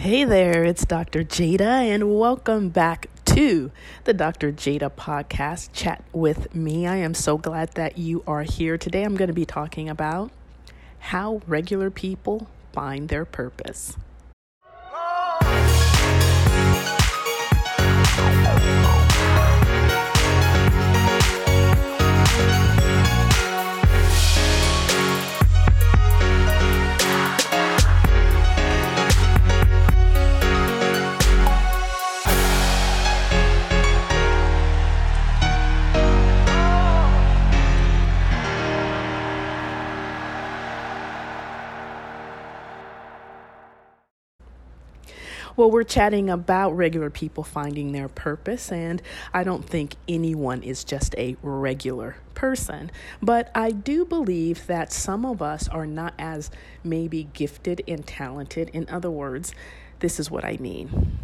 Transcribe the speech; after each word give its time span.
Hey 0.00 0.24
there, 0.24 0.64
it's 0.64 0.86
Dr. 0.86 1.22
Jada, 1.24 1.60
and 1.60 2.18
welcome 2.18 2.70
back 2.70 3.10
to 3.26 3.70
the 4.04 4.14
Dr. 4.14 4.50
Jada 4.50 4.90
podcast, 4.90 5.74
Chat 5.74 6.02
with 6.10 6.54
Me. 6.54 6.86
I 6.86 6.96
am 6.96 7.12
so 7.12 7.36
glad 7.36 7.72
that 7.72 7.98
you 7.98 8.24
are 8.26 8.44
here. 8.44 8.78
Today 8.78 9.02
I'm 9.02 9.14
going 9.14 9.28
to 9.28 9.34
be 9.34 9.44
talking 9.44 9.90
about 9.90 10.30
how 11.00 11.42
regular 11.46 11.90
people 11.90 12.48
find 12.72 13.10
their 13.10 13.26
purpose. 13.26 13.94
Well, 45.60 45.70
we're 45.70 45.82
chatting 45.82 46.30
about 46.30 46.70
regular 46.70 47.10
people 47.10 47.44
finding 47.44 47.92
their 47.92 48.08
purpose, 48.08 48.72
and 48.72 49.02
I 49.34 49.44
don't 49.44 49.62
think 49.62 49.96
anyone 50.08 50.62
is 50.62 50.84
just 50.84 51.14
a 51.18 51.36
regular 51.42 52.16
person. 52.32 52.90
But 53.20 53.50
I 53.54 53.70
do 53.70 54.06
believe 54.06 54.66
that 54.68 54.90
some 54.90 55.26
of 55.26 55.42
us 55.42 55.68
are 55.68 55.84
not 55.84 56.14
as 56.18 56.50
maybe 56.82 57.28
gifted 57.34 57.82
and 57.86 58.06
talented. 58.06 58.70
In 58.72 58.88
other 58.88 59.10
words, 59.10 59.54
this 59.98 60.18
is 60.18 60.30
what 60.30 60.46
I 60.46 60.56
mean. 60.56 61.19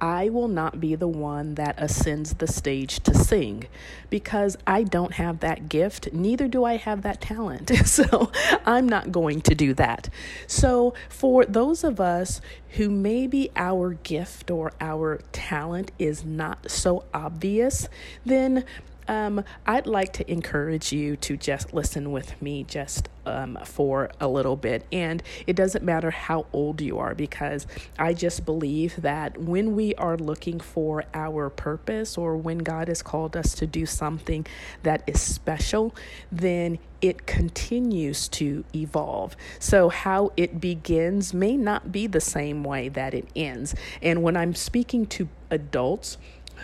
I 0.00 0.28
will 0.28 0.48
not 0.48 0.80
be 0.80 0.94
the 0.94 1.08
one 1.08 1.54
that 1.54 1.74
ascends 1.78 2.34
the 2.34 2.46
stage 2.46 3.00
to 3.00 3.14
sing 3.14 3.66
because 4.10 4.56
I 4.66 4.82
don't 4.82 5.14
have 5.14 5.40
that 5.40 5.68
gift, 5.68 6.12
neither 6.12 6.48
do 6.48 6.64
I 6.64 6.76
have 6.76 7.02
that 7.02 7.20
talent. 7.20 7.70
So 7.86 8.30
I'm 8.66 8.86
not 8.88 9.10
going 9.10 9.40
to 9.42 9.54
do 9.54 9.72
that. 9.74 10.10
So, 10.46 10.92
for 11.08 11.46
those 11.46 11.82
of 11.82 11.98
us 11.98 12.40
who 12.70 12.90
maybe 12.90 13.50
our 13.56 13.94
gift 13.94 14.50
or 14.50 14.72
our 14.80 15.20
talent 15.32 15.92
is 15.98 16.24
not 16.24 16.70
so 16.70 17.04
obvious, 17.14 17.88
then 18.24 18.64
um, 19.08 19.44
I'd 19.66 19.86
like 19.86 20.12
to 20.14 20.30
encourage 20.30 20.92
you 20.92 21.16
to 21.16 21.36
just 21.36 21.72
listen 21.72 22.12
with 22.12 22.40
me 22.40 22.64
just 22.64 23.08
um, 23.26 23.58
for 23.64 24.10
a 24.20 24.28
little 24.28 24.56
bit. 24.56 24.86
And 24.92 25.22
it 25.46 25.56
doesn't 25.56 25.84
matter 25.84 26.10
how 26.10 26.46
old 26.52 26.80
you 26.80 26.98
are, 26.98 27.14
because 27.14 27.66
I 27.98 28.14
just 28.14 28.44
believe 28.44 29.02
that 29.02 29.38
when 29.38 29.74
we 29.74 29.94
are 29.96 30.16
looking 30.16 30.60
for 30.60 31.04
our 31.12 31.50
purpose 31.50 32.16
or 32.16 32.36
when 32.36 32.58
God 32.58 32.88
has 32.88 33.02
called 33.02 33.36
us 33.36 33.54
to 33.54 33.66
do 33.66 33.86
something 33.86 34.46
that 34.82 35.02
is 35.06 35.20
special, 35.20 35.94
then 36.30 36.78
it 37.02 37.26
continues 37.26 38.28
to 38.28 38.64
evolve. 38.74 39.36
So, 39.58 39.88
how 39.88 40.32
it 40.36 40.60
begins 40.60 41.34
may 41.34 41.56
not 41.56 41.92
be 41.92 42.06
the 42.06 42.20
same 42.20 42.64
way 42.64 42.88
that 42.88 43.14
it 43.14 43.28
ends. 43.36 43.74
And 44.00 44.22
when 44.22 44.36
I'm 44.36 44.54
speaking 44.54 45.06
to 45.06 45.28
adults, 45.50 46.16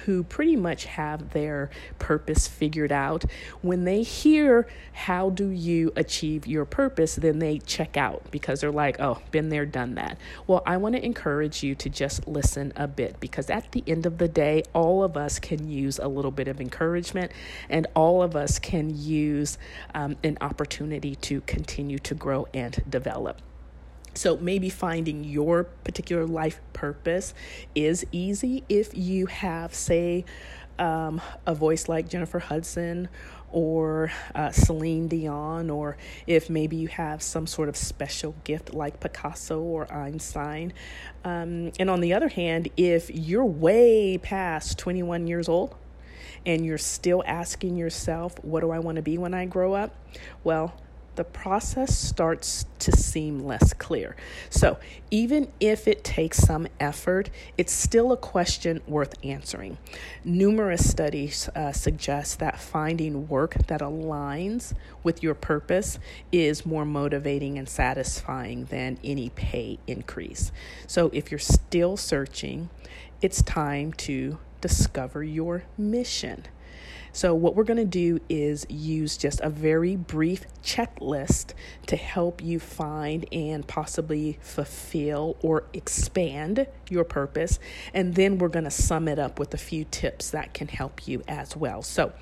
who 0.05 0.23
pretty 0.23 0.57
much 0.57 0.85
have 0.85 1.31
their 1.31 1.71
purpose 1.99 2.49
figured 2.49 2.93
out, 2.93 3.25
when 3.61 3.85
they 3.85 4.03
hear 4.03 4.67
how 4.93 5.31
do 5.31 5.49
you 5.49 5.93
achieve 5.97 6.47
your 6.47 6.65
purpose, 6.65 7.17
then 7.17 7.39
they 7.39 7.59
check 7.59 7.97
out 7.97 8.23
because 8.31 8.61
they're 8.61 8.71
like, 8.73 9.01
oh, 9.01 9.21
been 9.31 9.49
there, 9.49 9.67
done 9.67 9.95
that. 9.95 10.19
Well, 10.47 10.63
I 10.67 10.77
want 10.77 10.95
to 10.97 11.05
encourage 11.05 11.63
you 11.63 11.75
to 11.77 11.89
just 11.89 12.27
listen 12.27 12.73
a 12.77 12.89
bit 12.89 13.21
because 13.21 13.51
at 13.51 13.73
the 13.73 13.85
end 13.87 14.07
of 14.07 14.19
the 14.19 14.29
day, 14.29 14.63
all 14.73 15.05
of 15.05 15.17
us 15.17 15.39
can 15.39 15.69
use 15.69 15.99
a 15.99 16.09
little 16.09 16.31
bit 16.31 16.49
of 16.49 16.61
encouragement 16.61 17.33
and 17.69 17.87
all 17.95 18.23
of 18.23 18.37
us 18.37 18.59
can 18.59 18.97
use 18.97 19.59
um, 19.95 20.17
an 20.25 20.39
opportunity 20.41 21.15
to 21.17 21.41
continue 21.43 21.99
to 22.01 22.15
grow 22.15 22.47
and 22.55 22.83
develop. 22.89 23.41
So 24.15 24.37
maybe 24.37 24.69
finding 24.69 25.25
your 25.25 25.65
particular 25.65 26.27
life 26.27 26.61
purpose 26.73 27.35
is 27.75 28.05
easy 28.13 28.65
if 28.69 28.97
you 28.97 29.27
have, 29.27 29.75
say, 29.75 30.25
um, 30.79 31.21
a 31.47 31.55
voice 31.55 31.89
like 31.89 32.09
Jennifer 32.09 32.39
Hudson 32.39 33.09
or 33.51 34.11
uh, 34.35 34.51
Celine 34.51 35.09
Dion, 35.09 35.69
or 35.69 35.97
if 36.27 36.49
maybe 36.49 36.77
you 36.77 36.89
have 36.89 37.23
some 37.23 37.47
sort 37.47 37.69
of 37.69 37.77
special 37.77 38.35
gift 38.45 38.73
like 38.73 38.99
Picasso 38.99 39.61
or 39.61 39.93
Einstein. 39.93 40.73
Um, 41.25 41.73
and 41.79 41.91
on 41.91 42.01
the 42.01 42.15
other 42.15 42.29
hand, 42.29 42.71
if 42.77 43.11
you're 43.11 43.45
way 43.45 44.19
past 44.19 44.79
21 44.79 45.27
years 45.27 45.49
old, 45.49 45.75
and 46.45 46.65
you're 46.67 46.79
still 46.79 47.23
asking 47.27 47.77
yourself, 47.77 48.43
What 48.43 48.61
do 48.61 48.71
I 48.71 48.79
want 48.79 48.97
to 48.97 49.03
be 49.03 49.19
when 49.19 49.35
I 49.35 49.45
grow 49.45 49.75
up? 49.75 49.95
Well, 50.43 50.75
the 51.15 51.25
process 51.25 51.97
starts 51.97 52.67
to 52.79 52.93
seem 52.93 53.41
less 53.41 53.73
clear. 53.75 54.17
So, 54.51 54.79
even 55.11 55.53
if 55.61 55.87
it 55.87 56.05
takes 56.05 56.39
some 56.39 56.67
effort, 56.81 57.31
it's 57.59 57.73
still 57.73 58.13
a 58.13 58.17
question 58.17 58.81
worth 58.87 59.15
answering. 59.23 59.79
Numerous 60.25 60.89
studies 60.89 61.49
uh, 61.55 61.73
suggest 61.73 62.39
that 62.39 62.59
finding 62.59 63.29
work 63.29 63.55
that 63.67 63.81
aligns 63.81 64.75
with 65.03 65.23
your 65.23 65.35
purpose 65.35 65.99
is 66.31 66.65
more 66.65 66.85
motivating 66.85 67.59
and 67.59 67.69
satisfying 67.69 68.65
than 68.67 68.99
any 69.05 69.29
pay 69.31 69.79
increase. 69.87 70.51
So, 70.87 71.11
if 71.13 71.31
you're 71.31 71.39
still 71.39 71.97
searching, 71.97 72.71
it's 73.21 73.43
time 73.43 73.93
to 73.93 74.39
discover 74.61 75.23
your 75.23 75.65
mission. 75.77 76.45
So, 77.13 77.35
what 77.35 77.55
we're 77.55 77.65
going 77.65 77.77
to 77.77 77.85
do 77.85 78.21
is 78.31 78.67
use 78.71 79.19
just 79.19 79.41
a 79.41 79.51
very 79.51 79.97
brief 79.97 80.47
checklist 80.63 81.53
to 81.87 81.97
help 81.97 82.43
you 82.43 82.59
find 82.59 83.27
and 83.31 83.67
possibly 83.67 84.39
fulfill 84.41 85.37
or 85.43 85.65
expand 85.75 86.67
your 86.89 87.05
purpose. 87.05 87.59
And 87.93 88.15
then 88.15 88.39
we're 88.39 88.49
going 88.49 88.65
to 88.65 88.71
sum 88.71 89.09
it 89.09 89.19
up 89.19 89.39
with 89.39 89.53
a 89.53 89.59
few 89.59 89.85
tips 89.85 90.31
that 90.31 90.55
can 90.55 90.69
help 90.69 91.07
you 91.07 91.23
as 91.29 91.55
well. 91.55 91.83
So, 91.83 92.13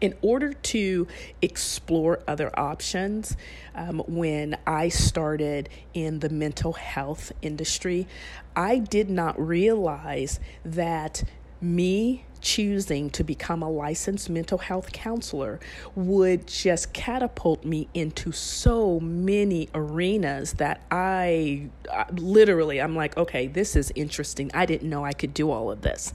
in 0.00 0.14
order 0.22 0.52
to 0.52 1.06
explore 1.40 2.20
other 2.28 2.56
options, 2.58 3.36
um, 3.74 4.00
when 4.06 4.56
I 4.66 4.88
started 4.88 5.68
in 5.92 6.20
the 6.20 6.28
mental 6.28 6.74
health 6.74 7.32
industry, 7.42 8.06
I 8.54 8.78
did 8.78 9.10
not 9.10 9.40
realize 9.40 10.38
that 10.64 11.24
me 11.62 12.24
choosing 12.40 13.08
to 13.08 13.22
become 13.24 13.62
a 13.62 13.70
licensed 13.70 14.28
mental 14.28 14.58
health 14.58 14.92
counselor 14.92 15.60
would 15.94 16.46
just 16.46 16.92
catapult 16.92 17.64
me 17.64 17.88
into 17.94 18.32
so 18.32 18.98
many 19.00 19.68
arenas 19.74 20.54
that 20.54 20.82
I, 20.90 21.68
I 21.90 22.06
literally, 22.12 22.80
I'm 22.80 22.96
like, 22.96 23.16
okay, 23.16 23.46
this 23.46 23.76
is 23.76 23.92
interesting. 23.94 24.50
I 24.52 24.66
didn't 24.66 24.90
know 24.90 25.04
I 25.04 25.12
could 25.12 25.32
do 25.32 25.50
all 25.50 25.70
of 25.70 25.82
this. 25.82 26.12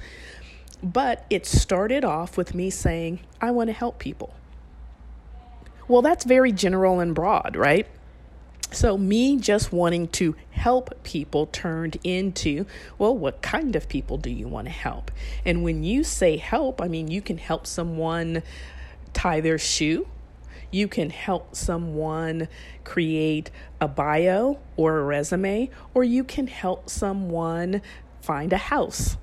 But 0.84 1.26
it 1.30 1.46
started 1.46 2.04
off 2.04 2.38
with 2.38 2.54
me 2.54 2.70
saying, 2.70 3.22
I 3.42 3.52
want 3.52 3.70
to 3.70 3.74
help 3.74 3.98
people. 3.98 4.36
Well, 5.88 6.02
that's 6.02 6.26
very 6.26 6.52
general 6.52 7.00
and 7.00 7.16
broad, 7.16 7.56
right? 7.56 7.88
So, 8.72 8.98
me 8.98 9.38
just 9.38 9.72
wanting 9.72 10.10
to 10.10 10.36
help 10.52 11.04
people 11.04 11.46
turned 11.48 11.98
into, 12.04 12.66
well, 12.98 13.18
what 13.18 13.42
kind 13.42 13.76
of 13.76 13.88
people 13.88 14.18
do 14.18 14.30
you 14.30 14.48
want 14.48 14.68
to 14.68 14.72
help? 14.72 15.10
And 15.46 15.64
when 15.64 15.84
you 15.84 16.04
say 16.04 16.38
help, 16.38 16.82
I 16.82 16.88
mean, 16.88 17.08
you 17.08 17.22
can 17.22 17.38
help 17.38 17.66
someone 17.66 18.44
tie 19.14 19.40
their 19.40 19.58
shoe, 19.58 20.08
you 20.70 20.88
can 20.90 21.10
help 21.10 21.56
someone 21.56 22.50
create 22.84 23.52
a 23.80 23.88
bio 23.88 24.60
or 24.76 25.00
a 25.00 25.04
resume, 25.04 25.70
or 25.94 26.04
you 26.04 26.26
can 26.26 26.48
help 26.48 26.90
someone 26.90 27.82
find 28.22 28.52
a 28.52 28.58
house 28.58 29.16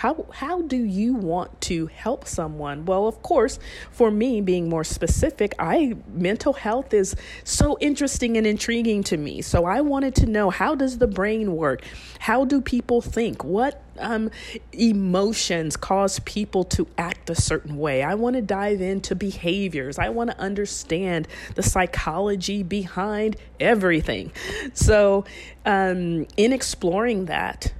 how 0.00 0.24
how 0.32 0.62
do 0.62 0.78
you 0.78 1.12
want 1.12 1.60
to 1.60 1.88
help 1.88 2.26
someone? 2.26 2.86
Well, 2.86 3.06
of 3.06 3.20
course, 3.22 3.58
for 3.90 4.10
me 4.10 4.40
being 4.40 4.66
more 4.66 4.82
specific, 4.82 5.54
I 5.58 5.94
mental 6.14 6.54
health 6.54 6.94
is 6.94 7.14
so 7.44 7.76
interesting 7.80 8.38
and 8.38 8.46
intriguing 8.46 9.02
to 9.04 9.18
me. 9.18 9.42
So 9.42 9.66
I 9.66 9.82
wanted 9.82 10.14
to 10.14 10.26
know 10.26 10.48
how 10.48 10.74
does 10.74 10.96
the 10.96 11.06
brain 11.06 11.54
work? 11.54 11.82
How 12.18 12.46
do 12.46 12.62
people 12.62 13.02
think? 13.02 13.44
What 13.44 13.82
um, 13.98 14.30
emotions 14.72 15.76
cause 15.76 16.18
people 16.20 16.64
to 16.64 16.86
act 16.96 17.28
a 17.28 17.34
certain 17.34 17.76
way. 17.76 18.02
I 18.02 18.14
want 18.14 18.36
to 18.36 18.42
dive 18.42 18.80
into 18.80 19.14
behaviors. 19.14 19.98
I 19.98 20.08
want 20.08 20.30
to 20.30 20.38
understand 20.38 21.28
the 21.56 21.62
psychology 21.62 22.62
behind 22.62 23.36
everything. 23.60 24.32
So, 24.72 25.26
um, 25.66 26.26
in 26.38 26.54
exploring 26.54 27.26
that, 27.26 27.74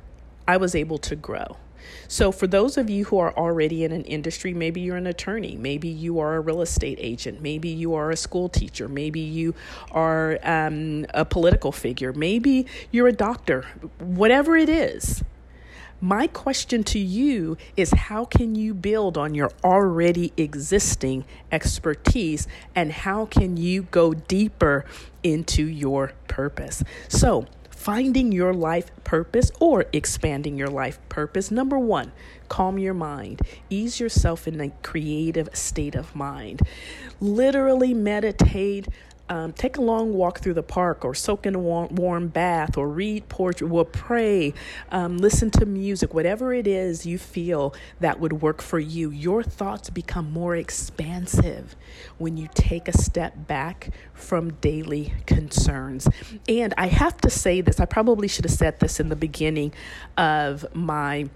I 0.46 0.58
was 0.58 0.74
able 0.74 0.98
to 0.98 1.16
grow. 1.16 1.56
So, 2.08 2.32
for 2.32 2.46
those 2.46 2.76
of 2.76 2.90
you 2.90 3.04
who 3.06 3.18
are 3.18 3.36
already 3.36 3.84
in 3.84 3.92
an 3.92 4.04
industry, 4.04 4.54
maybe 4.54 4.80
you're 4.80 4.96
an 4.96 5.06
attorney, 5.06 5.56
maybe 5.56 5.88
you 5.88 6.18
are 6.18 6.36
a 6.36 6.40
real 6.40 6.62
estate 6.62 6.98
agent, 7.00 7.40
maybe 7.40 7.68
you 7.68 7.94
are 7.94 8.10
a 8.10 8.16
school 8.16 8.48
teacher, 8.48 8.88
maybe 8.88 9.20
you 9.20 9.54
are 9.90 10.38
um, 10.42 11.06
a 11.14 11.24
political 11.24 11.72
figure, 11.72 12.12
maybe 12.12 12.66
you're 12.90 13.08
a 13.08 13.12
doctor, 13.12 13.62
whatever 13.98 14.56
it 14.56 14.68
is. 14.68 15.22
My 16.02 16.28
question 16.28 16.82
to 16.84 16.98
you 16.98 17.58
is 17.76 17.90
how 17.90 18.24
can 18.24 18.54
you 18.54 18.72
build 18.72 19.18
on 19.18 19.34
your 19.34 19.50
already 19.62 20.32
existing 20.38 21.26
expertise 21.52 22.48
and 22.74 22.90
how 22.90 23.26
can 23.26 23.58
you 23.58 23.82
go 23.82 24.14
deeper 24.14 24.86
into 25.22 25.62
your 25.62 26.12
purpose? 26.26 26.82
So, 27.08 27.46
finding 27.80 28.30
your 28.30 28.52
life 28.52 28.90
purpose 29.04 29.50
or 29.58 29.86
expanding 29.90 30.58
your 30.58 30.68
life 30.68 30.98
purpose. 31.08 31.50
Number 31.50 31.78
one, 31.78 32.12
calm 32.46 32.78
your 32.78 32.92
mind, 32.92 33.40
ease 33.70 33.98
yourself 33.98 34.46
in 34.46 34.60
a 34.60 34.68
creative 34.82 35.48
state 35.54 35.94
of 35.94 36.14
mind. 36.14 36.60
Literally 37.20 37.94
meditate 37.94 38.86
um, 39.30 39.52
take 39.52 39.78
a 39.78 39.80
long 39.80 40.12
walk 40.12 40.40
through 40.40 40.54
the 40.54 40.62
park 40.62 41.04
or 41.04 41.14
soak 41.14 41.46
in 41.46 41.54
a 41.54 41.58
warm, 41.58 41.94
warm 41.94 42.28
bath 42.28 42.76
or 42.76 42.88
read 42.88 43.28
poetry 43.28 43.68
or 43.68 43.84
pray, 43.84 44.52
um, 44.90 45.18
listen 45.18 45.50
to 45.52 45.64
music, 45.64 46.12
whatever 46.12 46.52
it 46.52 46.66
is 46.66 47.06
you 47.06 47.16
feel 47.16 47.72
that 48.00 48.18
would 48.18 48.42
work 48.42 48.60
for 48.60 48.80
you. 48.80 49.10
Your 49.10 49.42
thoughts 49.44 49.88
become 49.88 50.32
more 50.32 50.56
expansive 50.56 51.76
when 52.18 52.36
you 52.36 52.48
take 52.54 52.88
a 52.88 52.98
step 52.98 53.46
back 53.46 53.90
from 54.12 54.54
daily 54.54 55.14
concerns. 55.26 56.08
And 56.48 56.74
I 56.76 56.88
have 56.88 57.16
to 57.18 57.30
say 57.30 57.60
this, 57.60 57.78
I 57.78 57.84
probably 57.84 58.26
should 58.26 58.44
have 58.44 58.52
said 58.52 58.80
this 58.80 58.98
in 58.98 59.08
the 59.08 59.16
beginning 59.16 59.72
of 60.16 60.66
my 60.74 61.30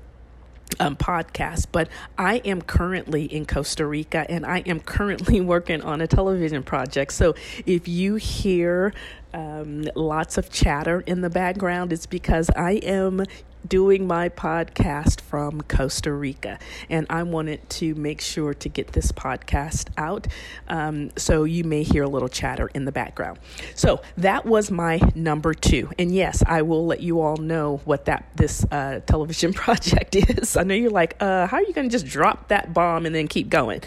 um, 0.81 0.97
podcast, 0.97 1.67
but 1.73 1.89
I 2.19 2.37
am 2.39 2.63
currently 2.63 3.25
in 3.25 3.47
Costa 3.47 3.87
Rica 3.87 4.27
and 4.31 4.45
I 4.45 4.59
am 4.61 4.81
currently 4.81 5.41
working 5.43 5.83
on 5.83 6.01
a 6.01 6.07
television 6.07 6.63
project. 6.63 7.13
So 7.13 7.35
if 7.67 7.89
you 7.89 8.17
hear 8.17 8.93
um, 9.33 9.85
lots 9.95 10.39
of 10.39 10.51
chatter 10.51 11.01
in 11.01 11.21
the 11.21 11.31
background, 11.31 11.93
it's 11.93 12.07
because 12.07 12.51
I 12.51 12.73
am 12.83 13.25
doing 13.67 14.07
my 14.07 14.29
podcast 14.29 15.21
from 15.21 15.63
Costa 15.63 16.13
Rica, 16.13 16.59
and 16.89 17.07
I 17.11 17.23
wanted 17.23 17.69
to 17.71 17.95
make 17.95 18.21
sure 18.21 18.55
to 18.55 18.69
get 18.69 18.93
this 18.93 19.13
podcast 19.13 19.89
out. 19.97 20.27
Um, 20.69 21.11
so 21.17 21.45
you 21.45 21.65
may 21.65 21.83
hear 21.83 22.03
a 22.03 22.09
little 22.09 22.29
chatter 22.29 22.71
in 22.75 22.85
the 22.85 22.93
background. 22.93 23.39
So 23.75 24.03
that 24.17 24.47
was 24.47 24.71
my 24.71 25.01
number 25.15 25.55
two, 25.55 25.91
and 25.99 26.15
yes, 26.15 26.43
I 26.47 26.63
will 26.63 26.87
let 26.87 27.01
you 27.01 27.21
all 27.21 27.37
know 27.37 27.81
what 27.85 28.07
that 28.07 28.29
this 28.37 28.65
uh, 28.71 29.01
television 29.07 29.53
project 29.65 30.17
is. 30.17 30.57
I 30.57 30.63
know 30.63 30.75
you're 30.75 30.91
like, 30.91 31.17
uh, 31.21 31.47
how 31.47 31.59
are 31.59 31.63
you 31.63 31.73
going 31.73 31.89
to 31.89 31.93
just 31.93 32.07
drop 32.07 32.49
that 32.49 32.73
bomb 32.75 33.07
and 33.07 33.15
then 33.15 33.29
keep 33.29 33.49
going? 33.49 33.81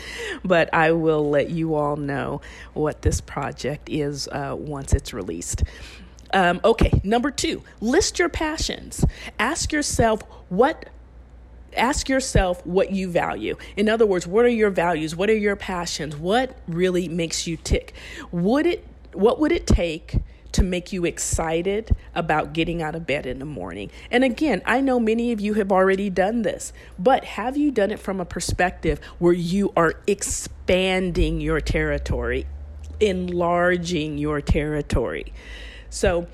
But 0.44 0.73
I 0.73 0.91
will 0.91 1.30
let 1.30 1.50
you 1.50 1.75
all 1.75 1.95
know 1.95 2.41
what 2.73 3.01
this 3.01 3.21
project 3.21 3.89
is 3.89 4.27
uh, 4.27 4.56
once 4.57 4.94
it's 4.94 5.13
released. 5.13 5.63
Um, 6.33 6.59
okay, 6.63 7.00
number 7.03 7.31
two, 7.31 7.63
list 7.79 8.19
your 8.19 8.29
passions. 8.29 9.06
Ask 9.39 9.71
yourself 9.71 10.21
what 10.50 10.89
ask 11.75 12.09
yourself 12.09 12.65
what 12.65 12.91
you 12.91 13.09
value. 13.09 13.56
In 13.75 13.88
other 13.88 14.06
words, 14.06 14.25
what 14.25 14.45
are 14.45 14.50
your 14.50 14.69
values? 14.69 15.15
What 15.15 15.29
are 15.29 15.35
your 15.35 15.56
passions? 15.56 16.15
What 16.15 16.57
really 16.68 17.07
makes 17.07 17.47
you 17.47 17.57
tick? 17.57 17.94
Would 18.31 18.65
it 18.65 18.88
what 19.13 19.39
would 19.39 19.51
it 19.51 19.65
take 19.65 20.18
to 20.51 20.63
make 20.63 20.91
you 20.91 21.06
excited 21.06 21.95
about 22.15 22.53
getting 22.53 22.81
out 22.81 22.95
of 22.95 23.06
bed 23.06 23.25
in 23.25 23.39
the 23.39 23.45
morning? 23.45 23.91
And 24.12 24.23
again, 24.23 24.62
I 24.65 24.81
know 24.81 25.00
many 25.00 25.31
of 25.31 25.39
you 25.39 25.53
have 25.56 25.71
already 25.71 26.09
done 26.09 26.41
this, 26.41 26.73
but 26.97 27.23
have 27.23 27.57
you 27.57 27.71
done 27.71 27.91
it 27.91 28.00
from 28.00 28.19
a 28.19 28.25
perspective 28.25 29.00
where 29.19 29.33
you 29.33 29.71
are 29.75 29.95
expanding 30.07 31.41
your 31.41 31.62
territory, 31.62 32.45
enlarging 33.00 34.18
your 34.18 34.41
territory? 34.41 35.33
So, 35.97 36.27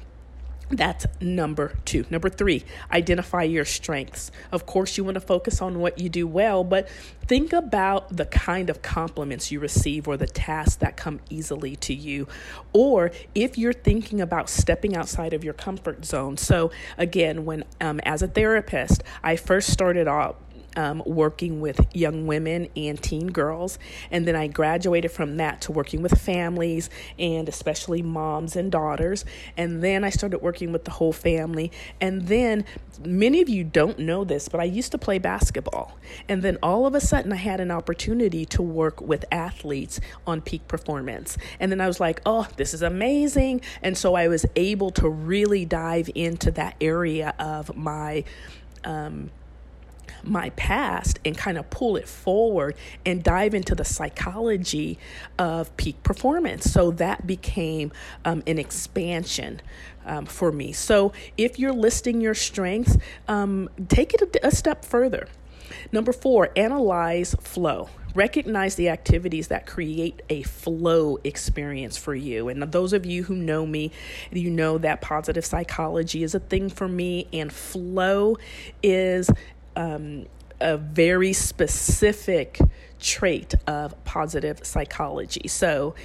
that's 0.69 1.06
number 1.21 1.77
two. 1.86 2.06
Number 2.10 2.30
three, 2.30 2.63
identify 2.92 3.44
your 3.44 3.63
strengths. 3.63 4.30
Of 4.51 4.65
course, 4.65 4.98
you 4.98 5.04
want 5.04 5.15
to 5.15 5.21
focus 5.21 5.62
on 5.62 5.80
what 5.80 6.00
you 6.00 6.10
do 6.10 6.27
well, 6.27 6.63
but 6.63 6.89
think 7.27 7.54
about 7.54 8.15
the 8.15 8.25
kind 8.25 8.69
of 8.69 8.81
compliments 8.81 9.51
you 9.51 9.60
receive 9.60 10.07
or 10.07 10.18
the 10.18 10.27
tasks 10.27 10.75
that 10.77 10.98
come 10.98 11.21
easily 11.30 11.75
to 11.77 11.94
you. 11.94 12.27
Or 12.74 13.12
if 13.36 13.57
you're 13.57 13.74
thinking 13.74 14.19
about 14.19 14.50
stepping 14.50 14.95
outside 14.95 15.33
of 15.33 15.44
your 15.44 15.54
comfort 15.54 16.06
zone. 16.06 16.38
So, 16.38 16.71
again, 16.98 17.45
when 17.45 17.63
um, 17.80 18.00
as 18.04 18.21
a 18.21 18.27
therapist, 18.27 19.04
I 19.24 19.36
first 19.38 19.69
started 19.69 20.07
off 20.07 20.36
um, 20.75 21.04
working 21.06 21.62
with 21.62 21.80
young 21.94 22.28
women 22.28 22.68
and 22.75 23.02
teen 23.02 23.28
girls. 23.31 23.80
And 24.12 24.28
then 24.28 24.36
I 24.36 24.48
graduated 24.48 25.12
from 25.12 25.38
that 25.38 25.62
to 25.62 25.72
working 25.72 26.02
with 26.02 26.20
families 26.20 26.90
and 27.20 27.48
especially 27.48 28.02
moms 28.02 28.56
and 28.56 28.72
daughters. 28.72 29.25
And 29.58 29.84
then 29.84 30.04
I 30.04 30.10
started 30.10 30.40
working 30.40 30.72
with 30.72 30.86
the 30.86 30.92
whole 30.92 31.14
family. 31.14 31.72
And 32.00 32.28
then 32.28 32.66
many 33.06 33.42
of 33.42 33.50
you 33.50 33.64
don't 33.64 34.00
know 34.00 34.24
this, 34.24 34.48
but 34.50 34.60
I 34.60 34.66
used 34.66 34.92
to 34.92 34.98
play 34.98 35.20
basketball. 35.20 35.98
And 36.28 36.42
then 36.42 36.58
all 36.62 36.86
of 36.86 36.96
a 36.96 37.02
sudden, 37.02 37.31
I 37.34 37.38
had 37.38 37.60
an 37.60 37.72
opportunity 37.72 38.46
to 38.46 38.62
work 38.62 39.02
with 39.02 39.25
athletes 39.31 40.00
on 40.28 40.42
peak 40.42 40.68
performance. 40.68 41.38
And 41.60 41.72
then 41.72 41.81
I 41.81 41.88
was 41.88 42.00
like, 42.00 42.22
oh, 42.25 42.48
this 42.58 42.74
is 42.74 42.81
amazing. 42.81 43.62
And 43.81 43.98
so 43.98 44.16
I 44.16 44.28
was 44.28 44.46
able 44.56 44.92
to 44.92 45.10
really 45.10 45.66
dive 45.66 46.10
into 46.16 46.52
that 46.52 46.75
area 46.81 47.34
of 47.40 47.75
my. 47.75 48.24
Um, 48.84 49.31
my 50.24 50.50
past 50.52 51.20
and 51.25 51.38
kind 51.38 51.58
of 51.58 51.70
pull 51.70 51.96
it 51.96 52.08
forward 52.08 52.75
and 53.06 53.24
dive 53.24 53.54
into 53.54 53.75
the 53.75 53.86
psychology 53.86 54.98
of 55.38 55.75
peak 55.78 56.02
performance. 56.04 56.72
So 56.72 56.92
that 56.92 57.28
became 57.28 57.92
um, 58.25 58.44
an 58.48 58.60
expansion 58.60 59.62
um, 60.06 60.25
for 60.25 60.52
me. 60.52 60.72
So 60.72 61.14
if 61.38 61.60
you're 61.60 61.74
listing 61.74 62.22
your 62.22 62.36
strengths, 62.36 62.98
um, 63.28 63.70
take 63.88 64.14
it 64.14 64.22
a, 64.22 64.48
a 64.48 64.52
step 64.52 64.86
further. 64.86 65.28
Number 65.92 66.14
four, 66.14 66.50
analyze 66.56 67.36
flow. 67.42 67.90
Recognize 68.16 68.75
the 68.75 68.90
activities 68.90 69.48
that 69.48 69.66
create 69.66 70.22
a 70.30 70.44
flow 70.44 71.18
experience 71.24 71.98
for 71.98 72.14
you. 72.14 72.48
And 72.48 72.62
those 72.72 72.94
of 72.94 73.08
you 73.08 73.24
who 73.24 73.36
know 73.36 73.66
me, 73.66 73.92
you 74.31 74.52
know 74.52 74.78
that 74.78 75.02
positive 75.02 75.44
psychology 75.44 76.22
is 76.22 76.36
a 76.36 76.40
thing 76.40 76.70
for 76.70 76.88
me, 76.88 77.28
and 77.34 77.52
flow 77.52 78.38
is 78.84 79.31
um, 79.75 80.25
a 80.60 80.78
very 80.78 81.34
specific 81.34 82.60
trait 83.00 83.54
of 83.68 84.02
positive 84.06 84.60
psychology. 84.64 85.48
So, 85.48 85.96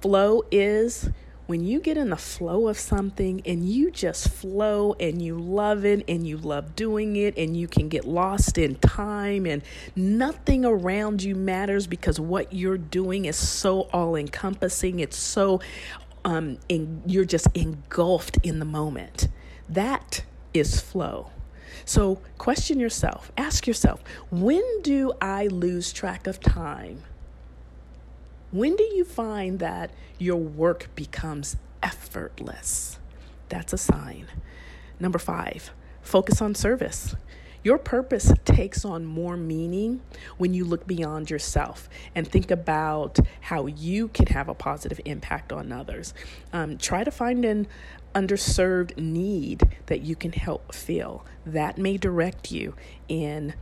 flow 0.00 0.42
is 0.50 1.10
when 1.50 1.64
you 1.64 1.80
get 1.80 1.96
in 1.96 2.10
the 2.10 2.16
flow 2.16 2.68
of 2.68 2.78
something 2.78 3.42
and 3.44 3.68
you 3.68 3.90
just 3.90 4.28
flow 4.28 4.94
and 5.00 5.20
you 5.20 5.36
love 5.36 5.84
it 5.84 6.04
and 6.06 6.24
you 6.24 6.36
love 6.36 6.76
doing 6.76 7.16
it 7.16 7.36
and 7.36 7.56
you 7.56 7.66
can 7.66 7.88
get 7.88 8.04
lost 8.04 8.56
in 8.56 8.76
time 8.76 9.46
and 9.46 9.60
nothing 9.96 10.64
around 10.64 11.24
you 11.24 11.34
matters 11.34 11.88
because 11.88 12.20
what 12.20 12.52
you're 12.52 12.78
doing 12.78 13.24
is 13.24 13.34
so 13.34 13.80
all 13.92 14.14
encompassing. 14.14 15.00
It's 15.00 15.16
so, 15.16 15.60
um, 16.24 16.58
in, 16.68 17.02
you're 17.04 17.24
just 17.24 17.48
engulfed 17.54 18.38
in 18.44 18.60
the 18.60 18.64
moment. 18.64 19.26
That 19.68 20.22
is 20.54 20.80
flow. 20.80 21.32
So 21.84 22.20
question 22.38 22.78
yourself, 22.78 23.32
ask 23.36 23.66
yourself, 23.66 24.02
when 24.30 24.64
do 24.82 25.12
I 25.20 25.46
lose 25.46 25.92
track 25.92 26.26
of 26.26 26.40
time? 26.40 27.02
When 28.50 28.76
do 28.76 28.84
you 28.84 29.04
find 29.04 29.58
that 29.60 29.92
your 30.18 30.36
work 30.38 30.88
becomes 30.94 31.56
effortless? 31.82 32.98
That's 33.48 33.72
a 33.72 33.78
sign. 33.78 34.26
Number 34.98 35.18
five, 35.18 35.70
focus 36.02 36.42
on 36.42 36.54
service. 36.54 37.14
Your 37.62 37.76
purpose 37.76 38.32
takes 38.44 38.84
on 38.84 39.04
more 39.04 39.36
meaning 39.36 40.00
when 40.38 40.54
you 40.54 40.64
look 40.64 40.86
beyond 40.86 41.30
yourself 41.30 41.88
and 42.14 42.26
think 42.26 42.50
about 42.50 43.18
how 43.40 43.66
you 43.66 44.08
can 44.08 44.26
have 44.28 44.48
a 44.48 44.54
positive 44.54 45.00
impact 45.04 45.52
on 45.52 45.70
others. 45.70 46.14
Um, 46.52 46.78
try 46.78 47.04
to 47.04 47.10
find 47.10 47.44
an 47.44 47.66
underserved 48.14 48.96
need 48.96 49.62
that 49.86 50.00
you 50.00 50.16
can 50.16 50.32
help 50.32 50.74
fill. 50.74 51.24
That 51.44 51.76
may 51.76 51.96
direct 51.96 52.50
you 52.50 52.74
in 53.08 53.54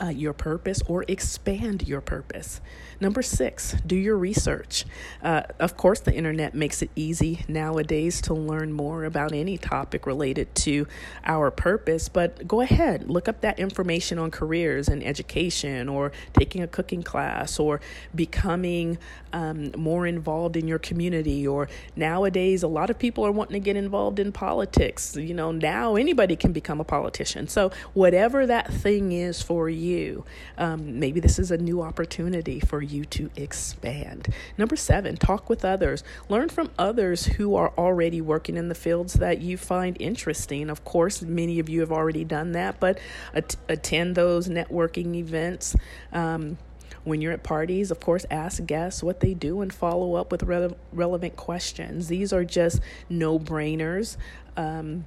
uh, 0.00 0.08
your 0.08 0.32
purpose 0.32 0.82
or 0.86 1.04
expand 1.08 1.86
your 1.86 2.00
purpose. 2.00 2.60
Number 3.00 3.22
six, 3.22 3.76
do 3.86 3.96
your 3.96 4.16
research. 4.18 4.84
Uh, 5.22 5.42
of 5.58 5.76
course, 5.76 6.00
the 6.00 6.14
internet 6.14 6.54
makes 6.54 6.82
it 6.82 6.90
easy 6.94 7.44
nowadays 7.48 8.20
to 8.22 8.34
learn 8.34 8.72
more 8.72 9.04
about 9.04 9.32
any 9.32 9.56
topic 9.56 10.06
related 10.06 10.54
to 10.56 10.86
our 11.24 11.50
purpose, 11.50 12.10
but 12.10 12.46
go 12.46 12.60
ahead, 12.60 13.08
look 13.08 13.26
up 13.26 13.40
that 13.40 13.58
information 13.58 14.18
on 14.18 14.30
careers 14.30 14.86
and 14.88 15.02
education, 15.02 15.88
or 15.88 16.12
taking 16.34 16.62
a 16.62 16.66
cooking 16.66 17.02
class, 17.02 17.58
or 17.58 17.80
becoming 18.14 18.98
um, 19.32 19.72
more 19.76 20.06
involved 20.06 20.56
in 20.56 20.68
your 20.68 20.78
community. 20.78 21.46
Or 21.46 21.68
nowadays, 21.96 22.62
a 22.62 22.68
lot 22.68 22.90
of 22.90 22.98
people 22.98 23.24
are 23.24 23.32
wanting 23.32 23.54
to 23.54 23.64
get 23.64 23.76
involved 23.76 24.18
in 24.18 24.30
politics. 24.30 25.16
You 25.16 25.32
know, 25.32 25.52
now 25.52 25.96
anybody 25.96 26.36
can 26.36 26.52
become 26.52 26.80
a 26.80 26.84
politician. 26.84 27.48
So, 27.48 27.70
whatever 27.94 28.46
that 28.46 28.70
thing 28.70 29.12
is 29.12 29.40
for 29.40 29.69
you, 29.70 30.24
um, 30.58 30.98
maybe 30.98 31.20
this 31.20 31.38
is 31.38 31.50
a 31.50 31.56
new 31.56 31.80
opportunity 31.82 32.60
for 32.60 32.82
you 32.82 33.04
to 33.06 33.30
expand. 33.36 34.34
Number 34.58 34.76
seven, 34.76 35.16
talk 35.16 35.48
with 35.48 35.64
others. 35.64 36.04
Learn 36.28 36.48
from 36.48 36.70
others 36.78 37.26
who 37.26 37.54
are 37.54 37.72
already 37.78 38.20
working 38.20 38.56
in 38.56 38.68
the 38.68 38.74
fields 38.74 39.14
that 39.14 39.40
you 39.40 39.56
find 39.56 39.96
interesting. 40.00 40.68
Of 40.68 40.84
course, 40.84 41.22
many 41.22 41.58
of 41.58 41.68
you 41.68 41.80
have 41.80 41.92
already 41.92 42.24
done 42.24 42.52
that, 42.52 42.80
but 42.80 42.98
at- 43.34 43.56
attend 43.68 44.14
those 44.14 44.48
networking 44.48 45.14
events. 45.14 45.76
Um, 46.12 46.58
when 47.04 47.20
you're 47.20 47.32
at 47.32 47.42
parties, 47.42 47.90
of 47.90 48.00
course, 48.00 48.26
ask 48.30 48.64
guests 48.66 49.02
what 49.02 49.20
they 49.20 49.32
do 49.32 49.62
and 49.62 49.72
follow 49.72 50.14
up 50.14 50.30
with 50.30 50.42
re- 50.42 50.74
relevant 50.92 51.36
questions. 51.36 52.08
These 52.08 52.32
are 52.32 52.44
just 52.44 52.80
no 53.08 53.38
brainers. 53.38 54.16
Um, 54.56 55.06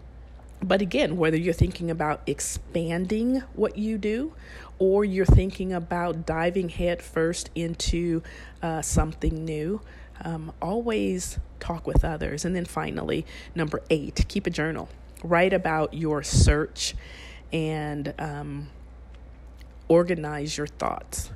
but 0.64 0.82
again, 0.82 1.18
whether 1.18 1.38
you're 1.38 1.54
thinking 1.54 1.92
about 1.92 2.22
expanding 2.26 3.44
what 3.54 3.78
you 3.78 3.98
do 3.98 4.34
or 4.80 5.06
you're 5.06 5.26
thinking 5.26 5.74
about 5.74 6.26
diving 6.26 6.70
headfirst 6.70 7.50
into 7.56 8.22
uh, 8.62 8.82
something 8.82 9.46
new, 9.46 9.82
um, 10.24 10.52
always 10.62 11.40
talk 11.60 11.86
with 11.86 12.04
others. 12.04 12.46
And 12.46 12.56
then 12.56 12.66
finally, 12.66 13.26
number 13.56 13.82
eight, 13.90 14.26
keep 14.28 14.48
a 14.48 14.50
journal. 14.50 14.90
Write 15.24 15.54
about 15.54 15.94
your 15.94 16.24
search 16.24 16.96
and 17.52 18.14
um, 18.20 18.68
organize 19.88 20.58
your 20.58 20.68
thoughts 20.68 21.32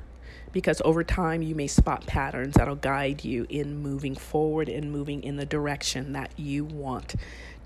because 0.52 0.82
over 0.84 1.04
time 1.04 1.42
you 1.42 1.54
may 1.54 1.68
spot 1.68 2.06
patterns 2.08 2.56
that'll 2.56 2.76
guide 2.76 3.24
you 3.24 3.46
in 3.50 3.78
moving 3.78 4.16
forward 4.16 4.68
and 4.70 4.92
moving 4.92 5.24
in 5.24 5.36
the 5.36 5.46
direction 5.46 6.14
that 6.14 6.32
you 6.38 6.66
want 6.66 7.16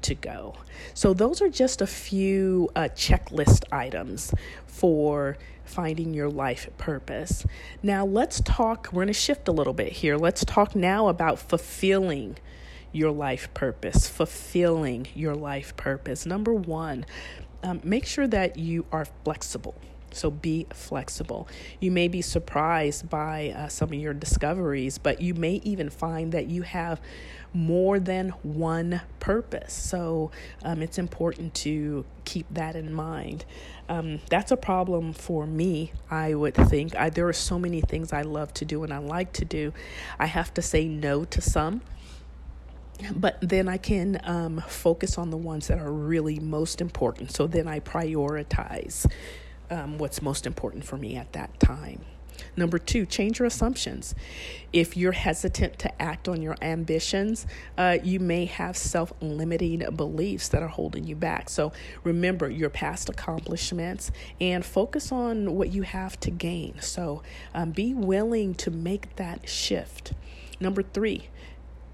to 0.03 0.15
go. 0.15 0.55
So, 0.93 1.13
those 1.13 1.41
are 1.41 1.49
just 1.49 1.81
a 1.81 1.87
few 1.87 2.69
uh, 2.75 2.89
checklist 2.95 3.63
items 3.71 4.33
for 4.67 5.37
finding 5.63 6.13
your 6.13 6.29
life 6.29 6.69
purpose. 6.77 7.45
Now, 7.81 8.05
let's 8.05 8.41
talk, 8.41 8.89
we're 8.91 9.03
going 9.03 9.07
to 9.07 9.13
shift 9.13 9.47
a 9.47 9.51
little 9.51 9.73
bit 9.73 9.91
here. 9.93 10.17
Let's 10.17 10.43
talk 10.43 10.75
now 10.75 11.07
about 11.07 11.39
fulfilling 11.39 12.37
your 12.91 13.11
life 13.11 13.53
purpose, 13.53 14.07
fulfilling 14.09 15.07
your 15.15 15.35
life 15.35 15.75
purpose. 15.77 16.25
Number 16.25 16.53
one, 16.53 17.05
um, 17.63 17.79
make 17.83 18.05
sure 18.05 18.27
that 18.27 18.57
you 18.57 18.85
are 18.91 19.05
flexible. 19.23 19.75
So 20.13 20.31
be 20.31 20.67
flexible. 20.71 21.47
You 21.79 21.91
may 21.91 22.07
be 22.07 22.21
surprised 22.21 23.09
by 23.09 23.49
uh, 23.49 23.67
some 23.67 23.89
of 23.89 23.95
your 23.95 24.13
discoveries, 24.13 24.97
but 24.97 25.21
you 25.21 25.33
may 25.33 25.61
even 25.63 25.89
find 25.89 26.31
that 26.31 26.47
you 26.47 26.63
have 26.63 27.01
more 27.53 27.99
than 27.99 28.29
one 28.43 29.01
purpose. 29.19 29.73
So 29.73 30.31
um, 30.63 30.81
it's 30.81 30.97
important 30.97 31.53
to 31.55 32.05
keep 32.23 32.47
that 32.51 32.75
in 32.75 32.93
mind. 32.93 33.45
Um, 33.89 34.19
that's 34.29 34.51
a 34.51 34.57
problem 34.57 35.11
for 35.11 35.45
me, 35.45 35.91
I 36.09 36.33
would 36.33 36.55
think. 36.55 36.95
I, 36.95 37.09
there 37.09 37.27
are 37.27 37.33
so 37.33 37.59
many 37.59 37.81
things 37.81 38.13
I 38.13 38.21
love 38.21 38.53
to 38.55 38.65
do 38.65 38.83
and 38.83 38.93
I 38.93 38.99
like 38.99 39.33
to 39.33 39.45
do. 39.45 39.73
I 40.17 40.27
have 40.27 40.53
to 40.53 40.61
say 40.61 40.87
no 40.87 41.25
to 41.25 41.41
some 41.41 41.81
but 43.15 43.37
then 43.41 43.67
I 43.67 43.77
can 43.77 44.21
um, 44.23 44.63
focus 44.67 45.17
on 45.17 45.31
the 45.31 45.37
ones 45.37 45.67
that 45.67 45.79
are 45.79 45.91
really 45.91 46.39
most 46.39 46.81
important. 46.81 47.31
So 47.31 47.47
then 47.47 47.67
I 47.67 47.79
prioritize 47.79 49.11
um, 49.71 49.97
what's 49.97 50.21
most 50.21 50.45
important 50.45 50.83
for 50.83 50.97
me 50.97 51.15
at 51.15 51.33
that 51.33 51.59
time. 51.59 52.05
Number 52.55 52.79
two, 52.79 53.05
change 53.05 53.39
your 53.39 53.45
assumptions. 53.45 54.15
If 54.73 54.97
you're 54.97 55.11
hesitant 55.11 55.79
to 55.79 56.01
act 56.01 56.27
on 56.27 56.41
your 56.41 56.55
ambitions, 56.61 57.45
uh, 57.77 57.97
you 58.03 58.19
may 58.19 58.45
have 58.45 58.75
self 58.75 59.13
limiting 59.21 59.79
beliefs 59.95 60.49
that 60.49 60.63
are 60.63 60.67
holding 60.67 61.05
you 61.05 61.15
back. 61.15 61.49
So 61.49 61.71
remember 62.03 62.49
your 62.49 62.69
past 62.69 63.09
accomplishments 63.09 64.11
and 64.39 64.65
focus 64.65 65.11
on 65.11 65.55
what 65.55 65.71
you 65.71 65.83
have 65.83 66.19
to 66.21 66.31
gain. 66.31 66.79
So 66.81 67.23
um, 67.53 67.71
be 67.71 67.93
willing 67.93 68.55
to 68.55 68.71
make 68.71 69.15
that 69.15 69.47
shift. 69.47 70.13
Number 70.59 70.83
three, 70.83 71.29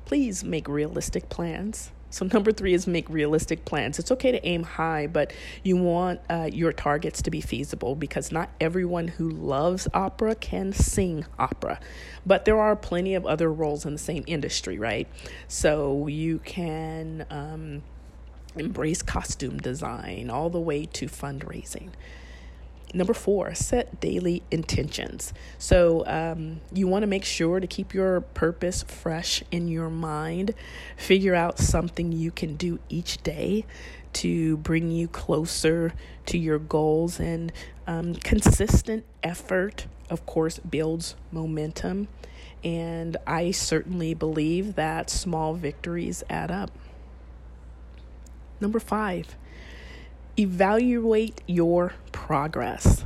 please 0.05 0.43
make 0.43 0.67
realistic 0.67 1.29
plans. 1.29 1.91
So, 2.17 2.25
number 2.33 2.51
three 2.51 2.73
is 2.73 2.87
make 2.87 3.07
realistic 3.11 3.63
plans. 3.63 3.99
It's 3.99 4.11
okay 4.11 4.31
to 4.31 4.43
aim 4.43 4.63
high, 4.63 5.05
but 5.05 5.31
you 5.61 5.77
want 5.77 6.19
uh, 6.31 6.49
your 6.51 6.73
targets 6.73 7.21
to 7.21 7.29
be 7.29 7.41
feasible 7.41 7.93
because 7.93 8.31
not 8.31 8.49
everyone 8.59 9.07
who 9.07 9.29
loves 9.29 9.87
opera 9.93 10.33
can 10.33 10.73
sing 10.73 11.27
opera. 11.37 11.79
But 12.25 12.45
there 12.45 12.59
are 12.59 12.75
plenty 12.75 13.13
of 13.13 13.27
other 13.27 13.53
roles 13.53 13.85
in 13.85 13.93
the 13.93 13.99
same 13.99 14.23
industry, 14.25 14.79
right? 14.79 15.07
So, 15.47 16.07
you 16.07 16.39
can 16.39 17.27
um, 17.29 17.83
embrace 18.55 19.03
costume 19.03 19.59
design 19.59 20.31
all 20.31 20.49
the 20.49 20.59
way 20.59 20.87
to 20.87 21.05
fundraising. 21.05 21.91
Number 22.93 23.13
four, 23.13 23.53
set 23.53 23.99
daily 23.99 24.43
intentions. 24.49 25.33
So 25.57 26.05
um, 26.07 26.61
you 26.71 26.87
want 26.87 27.03
to 27.03 27.07
make 27.07 27.25
sure 27.25 27.59
to 27.59 27.67
keep 27.67 27.93
your 27.93 28.21
purpose 28.21 28.83
fresh 28.83 29.43
in 29.51 29.67
your 29.67 29.89
mind. 29.89 30.53
Figure 30.95 31.35
out 31.35 31.59
something 31.59 32.13
you 32.13 32.31
can 32.31 32.55
do 32.55 32.79
each 32.87 33.21
day 33.23 33.65
to 34.13 34.57
bring 34.57 34.89
you 34.89 35.09
closer 35.09 35.93
to 36.27 36.37
your 36.37 36.59
goals. 36.59 37.19
And 37.19 37.51
um, 37.85 38.15
consistent 38.15 39.03
effort, 39.21 39.87
of 40.09 40.25
course, 40.25 40.57
builds 40.59 41.15
momentum. 41.29 42.07
And 42.63 43.17
I 43.27 43.51
certainly 43.51 44.13
believe 44.13 44.75
that 44.75 45.09
small 45.09 45.55
victories 45.55 46.23
add 46.29 46.51
up. 46.51 46.71
Number 48.61 48.79
five, 48.79 49.35
evaluate 50.39 51.41
your 51.47 51.93
progress. 52.11 53.05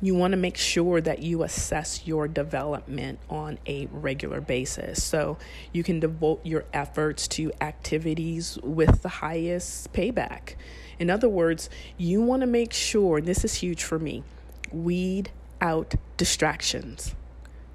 You 0.00 0.14
want 0.14 0.32
to 0.32 0.36
make 0.36 0.56
sure 0.56 1.00
that 1.00 1.20
you 1.20 1.44
assess 1.44 2.06
your 2.06 2.26
development 2.28 3.20
on 3.30 3.58
a 3.66 3.86
regular 3.92 4.40
basis. 4.40 5.02
So 5.02 5.38
you 5.72 5.82
can 5.82 6.00
devote 6.00 6.44
your 6.44 6.64
efforts 6.72 7.28
to 7.28 7.52
activities 7.60 8.58
with 8.62 9.02
the 9.02 9.08
highest 9.08 9.92
payback. 9.92 10.56
In 10.98 11.08
other 11.08 11.28
words, 11.28 11.70
you 11.96 12.20
want 12.20 12.40
to 12.40 12.46
make 12.46 12.72
sure, 12.72 13.18
and 13.18 13.26
this 13.26 13.44
is 13.44 13.54
huge 13.54 13.84
for 13.84 13.98
me, 13.98 14.24
weed 14.72 15.30
out 15.60 15.94
distractions. 16.16 17.14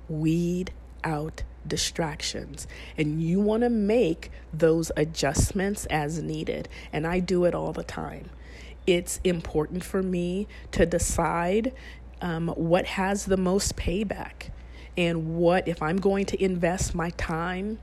Weed 0.09 0.71
out 1.03 1.43
distractions. 1.65 2.67
And 2.97 3.23
you 3.23 3.39
want 3.39 3.63
to 3.63 3.69
make 3.69 4.31
those 4.53 4.91
adjustments 4.97 5.85
as 5.85 6.21
needed. 6.21 6.67
And 6.91 7.07
I 7.07 7.19
do 7.19 7.45
it 7.45 7.55
all 7.55 7.73
the 7.73 7.83
time 7.83 8.29
it's 8.87 9.19
important 9.23 9.83
for 9.83 10.01
me 10.01 10.47
to 10.71 10.85
decide 10.85 11.73
um, 12.21 12.49
what 12.49 12.85
has 12.85 13.25
the 13.25 13.37
most 13.37 13.75
payback 13.75 14.49
and 14.97 15.35
what, 15.35 15.67
if 15.67 15.81
I'm 15.81 15.97
going 15.97 16.25
to 16.27 16.43
invest 16.43 16.93
my 16.93 17.11
time, 17.11 17.79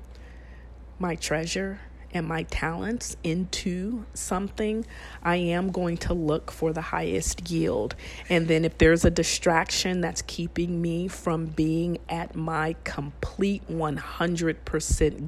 my 0.99 1.15
treasure, 1.15 1.81
and 2.13 2.27
my 2.27 2.45
talents 2.45 3.17
into 3.23 4.05
something, 4.15 4.87
I 5.23 5.37
am 5.37 5.71
going 5.71 5.99
to 5.99 6.15
look 6.15 6.51
for 6.51 6.73
the 6.73 6.81
highest 6.81 7.51
yield. 7.51 7.95
And 8.29 8.49
then 8.49 8.65
if 8.65 8.79
there's 8.79 9.05
a 9.05 9.11
distraction 9.11 10.01
that's 10.01 10.23
keeping 10.23 10.81
me 10.81 11.09
from 11.09 11.47
being 11.47 11.99
at 12.09 12.35
my 12.35 12.75
complete 12.85 13.69
100% 13.69 13.99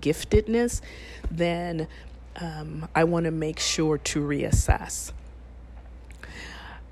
giftedness, 0.00 0.80
then 1.30 1.88
um, 2.36 2.88
I 2.94 3.04
want 3.04 3.24
to 3.24 3.30
make 3.30 3.58
sure 3.58 3.98
to 3.98 4.20
reassess. 4.20 5.12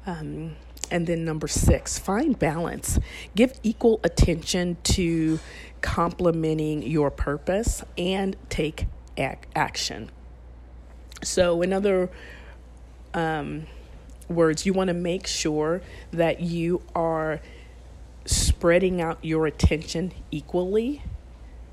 Um, 0.06 0.56
and 0.90 1.06
then 1.06 1.24
number 1.24 1.48
six, 1.48 1.98
find 1.98 2.38
balance. 2.38 2.98
Give 3.34 3.58
equal 3.62 4.00
attention 4.04 4.76
to 4.84 5.40
complementing 5.80 6.82
your 6.82 7.10
purpose 7.10 7.82
and 7.98 8.36
take 8.48 8.86
ac- 9.16 9.38
action. 9.54 10.10
So, 11.22 11.60
in 11.62 11.72
other 11.72 12.10
um, 13.14 13.66
words, 14.28 14.64
you 14.64 14.72
want 14.72 14.88
to 14.88 14.94
make 14.94 15.26
sure 15.26 15.82
that 16.12 16.40
you 16.40 16.82
are 16.94 17.40
spreading 18.24 19.00
out 19.00 19.18
your 19.22 19.46
attention 19.46 20.12
equally 20.30 21.02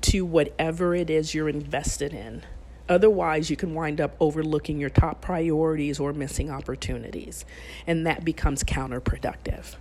to 0.00 0.24
whatever 0.24 0.94
it 0.94 1.10
is 1.10 1.34
you're 1.34 1.48
invested 1.48 2.12
in. 2.12 2.42
Otherwise, 2.88 3.48
you 3.48 3.56
can 3.56 3.74
wind 3.74 4.00
up 4.00 4.14
overlooking 4.20 4.78
your 4.78 4.90
top 4.90 5.20
priorities 5.20 5.98
or 5.98 6.12
missing 6.12 6.50
opportunities, 6.50 7.44
and 7.86 8.06
that 8.06 8.24
becomes 8.24 8.62
counterproductive. 8.62 9.76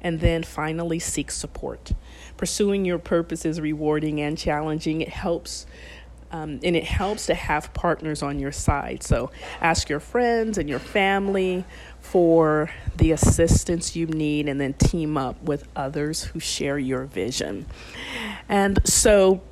And 0.00 0.20
then 0.20 0.42
finally, 0.42 0.98
seek 0.98 1.30
support. 1.30 1.92
Pursuing 2.36 2.84
your 2.84 2.98
purpose 2.98 3.44
is 3.44 3.60
rewarding 3.60 4.20
and 4.20 4.36
challenging. 4.36 5.00
It 5.00 5.08
helps. 5.08 5.66
Um, 6.30 6.58
and 6.64 6.74
it 6.74 6.84
helps 6.84 7.26
to 7.26 7.34
have 7.34 7.72
partners 7.74 8.20
on 8.20 8.40
your 8.40 8.50
side. 8.50 9.04
So 9.04 9.30
ask 9.60 9.88
your 9.88 10.00
friends 10.00 10.58
and 10.58 10.68
your 10.68 10.80
family 10.80 11.64
for 12.00 12.70
the 12.96 13.12
assistance 13.12 13.94
you 13.94 14.06
need, 14.06 14.48
and 14.48 14.60
then 14.60 14.74
team 14.74 15.16
up 15.16 15.40
with 15.42 15.68
others 15.76 16.24
who 16.24 16.40
share 16.40 16.78
your 16.78 17.04
vision. 17.04 17.66
And 18.48 18.80
so, 18.84 19.42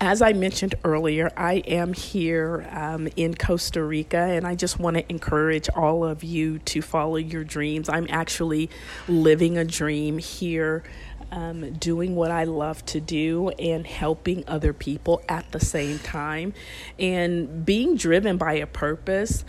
as 0.00 0.22
I 0.22 0.32
mentioned 0.32 0.74
earlier, 0.84 1.30
I 1.36 1.54
am 1.66 1.92
here 1.92 2.66
um, 2.70 3.08
in 3.16 3.34
Costa 3.34 3.82
Rica, 3.82 4.18
and 4.18 4.46
I 4.46 4.54
just 4.54 4.78
want 4.78 4.96
to 4.96 5.10
encourage 5.10 5.68
all 5.68 6.04
of 6.04 6.24
you 6.24 6.58
to 6.60 6.82
follow 6.82 7.16
your 7.16 7.44
dreams. 7.44 7.88
I'm 7.88 8.06
actually 8.08 8.70
living 9.08 9.58
a 9.58 9.64
dream 9.64 10.18
here, 10.18 10.84
um, 11.30 11.72
doing 11.74 12.14
what 12.14 12.30
I 12.30 12.44
love 12.44 12.84
to 12.86 13.00
do, 13.00 13.50
and 13.50 13.86
helping 13.86 14.44
other 14.46 14.72
people 14.72 15.22
at 15.28 15.50
the 15.52 15.60
same 15.60 15.98
time, 15.98 16.54
and 16.98 17.64
being 17.66 17.96
driven 17.96 18.36
by 18.38 18.54
a 18.54 18.66
purpose. 18.66 19.44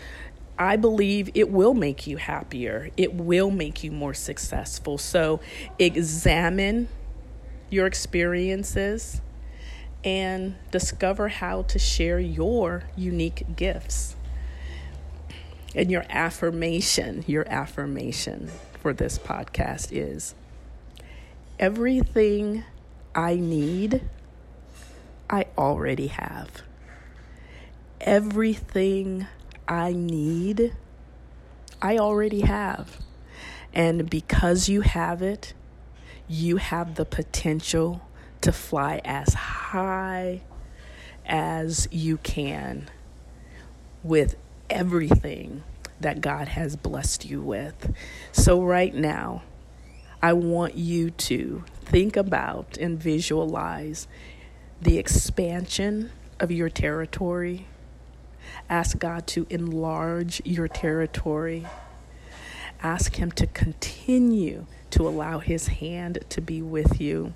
I 0.58 0.76
believe 0.76 1.30
it 1.34 1.50
will 1.50 1.74
make 1.74 2.06
you 2.06 2.16
happier. 2.16 2.90
It 2.96 3.12
will 3.12 3.50
make 3.50 3.84
you 3.84 3.92
more 3.92 4.14
successful. 4.14 4.96
So 4.96 5.40
examine 5.78 6.88
your 7.68 7.86
experiences 7.86 9.20
and 10.06 10.54
discover 10.70 11.26
how 11.26 11.62
to 11.62 11.80
share 11.80 12.20
your 12.20 12.84
unique 12.94 13.56
gifts. 13.56 14.14
And 15.74 15.90
your 15.90 16.04
affirmation, 16.08 17.24
your 17.26 17.46
affirmation 17.48 18.48
for 18.80 18.92
this 18.94 19.18
podcast 19.18 19.88
is 19.90 20.36
everything 21.58 22.62
I 23.16 23.34
need, 23.34 24.08
I 25.28 25.46
already 25.58 26.06
have. 26.06 26.62
Everything 28.00 29.26
I 29.66 29.92
need, 29.92 30.76
I 31.82 31.98
already 31.98 32.42
have. 32.42 33.00
And 33.74 34.08
because 34.08 34.68
you 34.68 34.82
have 34.82 35.20
it, 35.20 35.52
you 36.28 36.58
have 36.58 36.94
the 36.94 37.04
potential 37.04 38.02
to 38.42 38.52
fly 38.52 39.00
as 39.04 39.34
high 39.76 40.40
as 41.26 41.86
you 41.90 42.16
can 42.16 42.88
with 44.02 44.34
everything 44.70 45.62
that 46.00 46.22
God 46.22 46.48
has 46.48 46.76
blessed 46.76 47.26
you 47.26 47.42
with. 47.42 47.92
So, 48.32 48.62
right 48.62 48.94
now, 48.94 49.42
I 50.22 50.32
want 50.32 50.76
you 50.76 51.10
to 51.10 51.62
think 51.84 52.16
about 52.16 52.78
and 52.78 52.98
visualize 52.98 54.08
the 54.80 54.96
expansion 54.96 56.10
of 56.40 56.50
your 56.50 56.70
territory. 56.70 57.66
Ask 58.70 58.98
God 58.98 59.26
to 59.28 59.46
enlarge 59.50 60.40
your 60.46 60.68
territory. 60.68 61.66
Ask 62.82 63.16
Him 63.16 63.30
to 63.32 63.46
continue 63.46 64.64
to 64.88 65.06
allow 65.06 65.40
His 65.40 65.68
hand 65.68 66.20
to 66.30 66.40
be 66.40 66.62
with 66.62 66.98
you 66.98 67.34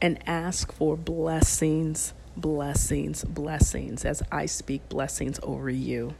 and 0.00 0.18
ask 0.26 0.72
for 0.72 0.96
blessings, 0.96 2.12
blessings, 2.36 3.24
blessings 3.24 4.04
as 4.04 4.22
I 4.30 4.46
speak 4.46 4.88
blessings 4.88 5.40
over 5.42 5.70
you. 5.70 6.14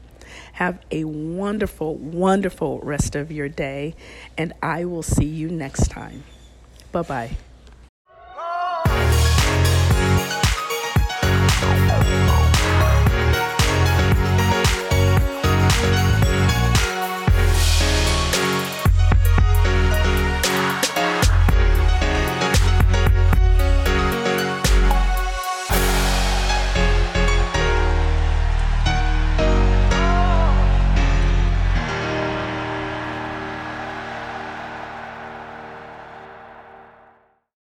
Have 0.54 0.80
a 0.90 1.04
wonderful, 1.04 1.94
wonderful 1.94 2.80
rest 2.80 3.14
of 3.14 3.30
your 3.30 3.48
day, 3.48 3.94
and 4.36 4.52
I 4.62 4.84
will 4.84 5.02
see 5.04 5.24
you 5.24 5.48
next 5.48 5.90
time. 5.90 6.24
Bye 6.92 7.02
bye. 7.02 7.36